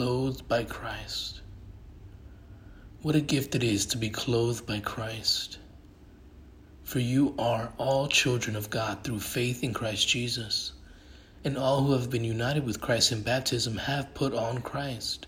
clothed 0.00 0.48
by 0.48 0.64
Christ. 0.64 1.42
What 3.02 3.16
a 3.16 3.20
gift 3.20 3.54
it 3.54 3.62
is 3.62 3.84
to 3.84 3.98
be 3.98 4.08
clothed 4.08 4.64
by 4.64 4.80
Christ. 4.80 5.58
For 6.82 7.00
you 7.00 7.34
are 7.38 7.74
all 7.76 8.08
children 8.08 8.56
of 8.56 8.70
God 8.70 9.04
through 9.04 9.20
faith 9.20 9.62
in 9.62 9.74
Christ 9.74 10.08
Jesus. 10.08 10.72
And 11.44 11.58
all 11.58 11.84
who 11.84 11.92
have 11.92 12.08
been 12.08 12.24
united 12.24 12.64
with 12.64 12.80
Christ 12.80 13.12
in 13.12 13.20
baptism 13.20 13.76
have 13.76 14.14
put 14.14 14.32
on 14.32 14.62
Christ, 14.62 15.26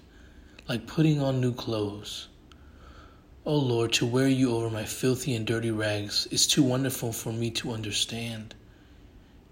like 0.67 0.87
putting 0.87 1.21
on 1.21 1.39
new 1.39 1.53
clothes. 1.53 2.29
O 3.45 3.55
Lord, 3.55 3.93
to 3.93 4.07
wear 4.07 4.29
you 4.29 4.57
over 4.57 4.71
my 4.71 4.87
filthy 4.87 5.35
and 5.35 5.47
dirty 5.47 5.71
rags 5.71 6.27
is 6.31 6.47
too 6.47 6.63
wonderful 6.63 7.13
for 7.13 7.31
me 7.31 7.51
to 7.51 7.73
understand. 7.73 8.55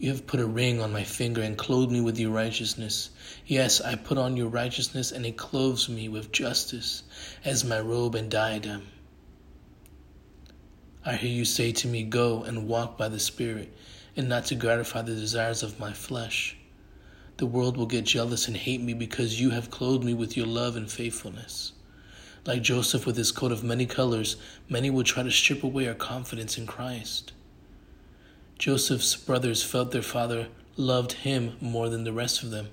You 0.00 0.08
have 0.12 0.26
put 0.26 0.40
a 0.40 0.46
ring 0.46 0.80
on 0.80 0.94
my 0.94 1.04
finger 1.04 1.42
and 1.42 1.58
clothed 1.58 1.92
me 1.92 2.00
with 2.00 2.18
your 2.18 2.30
righteousness. 2.30 3.10
Yes, 3.44 3.82
I 3.82 3.96
put 3.96 4.16
on 4.16 4.34
your 4.34 4.48
righteousness, 4.48 5.12
and 5.12 5.26
it 5.26 5.36
clothes 5.36 5.90
me 5.90 6.08
with 6.08 6.32
justice 6.32 7.02
as 7.44 7.66
my 7.66 7.78
robe 7.78 8.14
and 8.14 8.30
diadem. 8.30 8.86
I 11.04 11.16
hear 11.16 11.28
you 11.28 11.44
say 11.44 11.72
to 11.72 11.86
me, 11.86 12.02
Go 12.02 12.44
and 12.44 12.66
walk 12.66 12.96
by 12.96 13.10
the 13.10 13.20
Spirit, 13.20 13.76
and 14.16 14.26
not 14.26 14.46
to 14.46 14.54
gratify 14.54 15.02
the 15.02 15.14
desires 15.14 15.62
of 15.62 15.78
my 15.78 15.92
flesh. 15.92 16.56
The 17.36 17.44
world 17.44 17.76
will 17.76 17.84
get 17.84 18.06
jealous 18.06 18.48
and 18.48 18.56
hate 18.56 18.80
me 18.80 18.94
because 18.94 19.38
you 19.38 19.50
have 19.50 19.70
clothed 19.70 20.04
me 20.04 20.14
with 20.14 20.34
your 20.34 20.46
love 20.46 20.76
and 20.76 20.90
faithfulness. 20.90 21.72
Like 22.46 22.62
Joseph 22.62 23.04
with 23.04 23.18
his 23.18 23.32
coat 23.32 23.52
of 23.52 23.62
many 23.62 23.84
colors, 23.84 24.36
many 24.66 24.88
will 24.88 25.04
try 25.04 25.24
to 25.24 25.30
strip 25.30 25.62
away 25.62 25.86
our 25.88 25.94
confidence 25.94 26.56
in 26.56 26.66
Christ. 26.66 27.32
Joseph's 28.60 29.16
brothers 29.16 29.62
felt 29.62 29.90
their 29.90 30.02
father 30.02 30.48
loved 30.76 31.12
him 31.12 31.56
more 31.62 31.88
than 31.88 32.04
the 32.04 32.12
rest 32.12 32.42
of 32.42 32.50
them. 32.50 32.68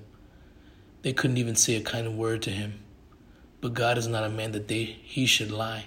They 1.00 1.14
couldn't 1.14 1.38
even 1.38 1.56
say 1.56 1.76
a 1.76 1.80
kind 1.80 2.18
word 2.18 2.42
to 2.42 2.50
him. 2.50 2.80
But 3.62 3.72
God 3.72 3.96
is 3.96 4.06
not 4.06 4.22
a 4.22 4.28
man 4.28 4.52
that 4.52 4.68
they, 4.68 4.84
he 4.84 5.24
should 5.24 5.50
lie. 5.50 5.86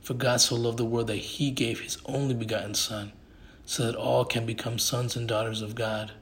For 0.00 0.14
God 0.14 0.40
so 0.40 0.54
loved 0.54 0.78
the 0.78 0.86
world 0.86 1.08
that 1.08 1.16
he 1.16 1.50
gave 1.50 1.80
his 1.80 1.98
only 2.06 2.32
begotten 2.32 2.72
Son, 2.72 3.12
so 3.66 3.84
that 3.84 3.96
all 3.96 4.24
can 4.24 4.46
become 4.46 4.78
sons 4.78 5.14
and 5.14 5.28
daughters 5.28 5.60
of 5.60 5.74
God. 5.74 6.12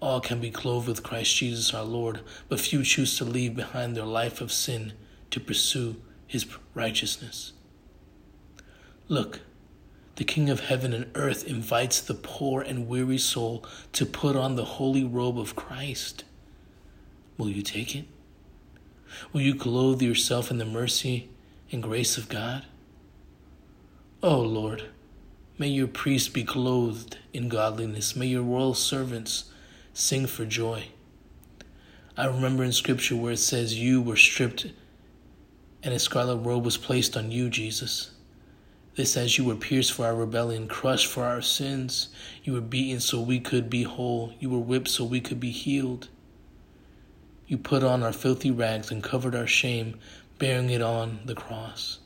All 0.00 0.22
can 0.22 0.40
be 0.40 0.50
clothed 0.50 0.88
with 0.88 1.02
Christ 1.02 1.36
Jesus 1.36 1.74
our 1.74 1.84
Lord, 1.84 2.20
but 2.48 2.58
few 2.58 2.82
choose 2.82 3.18
to 3.18 3.24
leave 3.26 3.54
behind 3.54 3.94
their 3.94 4.06
life 4.06 4.40
of 4.40 4.50
sin 4.50 4.94
to 5.30 5.38
pursue 5.38 5.96
his 6.26 6.46
righteousness. 6.72 7.52
Look, 9.08 9.40
the 10.20 10.24
King 10.26 10.50
of 10.50 10.60
heaven 10.60 10.92
and 10.92 11.10
earth 11.14 11.46
invites 11.46 11.98
the 11.98 12.12
poor 12.12 12.60
and 12.60 12.86
weary 12.86 13.16
soul 13.16 13.64
to 13.90 14.04
put 14.04 14.36
on 14.36 14.54
the 14.54 14.66
holy 14.76 15.02
robe 15.02 15.38
of 15.38 15.56
Christ. 15.56 16.24
Will 17.38 17.48
you 17.48 17.62
take 17.62 17.96
it? 17.96 18.04
Will 19.32 19.40
you 19.40 19.54
clothe 19.54 20.02
yourself 20.02 20.50
in 20.50 20.58
the 20.58 20.66
mercy 20.66 21.30
and 21.72 21.82
grace 21.82 22.18
of 22.18 22.28
God? 22.28 22.66
Oh 24.22 24.42
Lord, 24.42 24.90
may 25.56 25.68
your 25.68 25.88
priests 25.88 26.28
be 26.28 26.44
clothed 26.44 27.16
in 27.32 27.48
godliness. 27.48 28.14
May 28.14 28.26
your 28.26 28.42
royal 28.42 28.74
servants 28.74 29.50
sing 29.94 30.26
for 30.26 30.44
joy. 30.44 30.88
I 32.18 32.26
remember 32.26 32.62
in 32.62 32.72
Scripture 32.72 33.16
where 33.16 33.32
it 33.32 33.38
says, 33.38 33.78
You 33.78 34.02
were 34.02 34.16
stripped 34.16 34.66
and 35.82 35.94
a 35.94 35.98
scarlet 35.98 36.36
robe 36.36 36.66
was 36.66 36.76
placed 36.76 37.16
on 37.16 37.32
you, 37.32 37.48
Jesus. 37.48 38.10
This 38.96 39.16
as 39.16 39.38
you 39.38 39.44
were 39.44 39.54
pierced 39.54 39.92
for 39.92 40.06
our 40.06 40.14
rebellion, 40.14 40.66
crushed 40.66 41.06
for 41.06 41.24
our 41.24 41.42
sins. 41.42 42.08
You 42.42 42.54
were 42.54 42.60
beaten 42.60 43.00
so 43.00 43.20
we 43.20 43.38
could 43.38 43.70
be 43.70 43.84
whole. 43.84 44.34
You 44.40 44.50
were 44.50 44.58
whipped 44.58 44.88
so 44.88 45.04
we 45.04 45.20
could 45.20 45.38
be 45.38 45.50
healed. 45.50 46.08
You 47.46 47.56
put 47.56 47.82
on 47.82 48.02
our 48.02 48.12
filthy 48.12 48.50
rags 48.50 48.90
and 48.90 49.02
covered 49.02 49.34
our 49.34 49.46
shame, 49.46 49.98
bearing 50.38 50.70
it 50.70 50.82
on 50.82 51.20
the 51.24 51.34
cross. 51.34 51.98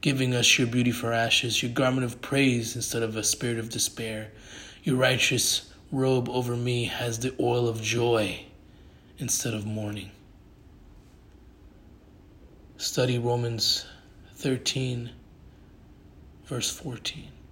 Giving 0.00 0.34
us 0.34 0.58
your 0.58 0.66
beauty 0.66 0.90
for 0.90 1.12
ashes, 1.12 1.62
your 1.62 1.72
garment 1.72 2.04
of 2.04 2.20
praise 2.20 2.76
instead 2.76 3.02
of 3.02 3.16
a 3.16 3.24
spirit 3.24 3.58
of 3.58 3.70
despair. 3.70 4.32
Your 4.82 4.96
righteous 4.96 5.72
robe 5.90 6.28
over 6.28 6.56
me 6.56 6.84
has 6.84 7.20
the 7.20 7.34
oil 7.40 7.68
of 7.68 7.80
joy 7.80 8.44
instead 9.18 9.54
of 9.54 9.64
mourning. 9.64 10.10
Study 12.76 13.18
Romans 13.18 13.86
13, 14.34 15.10
verse 16.44 16.70
14. 16.70 17.43